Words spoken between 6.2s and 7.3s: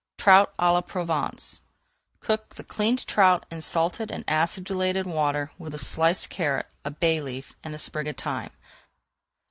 carrot, a bay